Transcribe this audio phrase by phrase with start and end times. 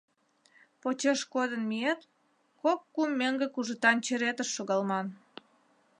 [0.81, 1.99] Почеш кодын миет—
[2.61, 5.07] кок-кум меҥге кужытан черетыш шогалман.